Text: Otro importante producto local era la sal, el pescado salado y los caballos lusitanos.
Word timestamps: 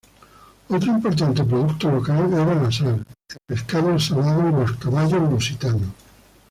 Otro 0.67 0.93
importante 0.93 1.43
producto 1.43 1.91
local 1.91 2.33
era 2.33 2.55
la 2.55 2.71
sal, 2.71 3.05
el 3.05 3.37
pescado 3.45 3.99
salado 3.99 4.49
y 4.49 4.53
los 4.53 4.71
caballos 4.77 5.29
lusitanos. 5.29 5.89